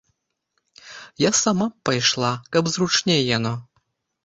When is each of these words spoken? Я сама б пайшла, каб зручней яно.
Я 1.27 1.31
сама 1.41 1.67
б 1.75 1.89
пайшла, 1.91 2.33
каб 2.57 2.73
зручней 2.79 3.21
яно. 3.37 3.53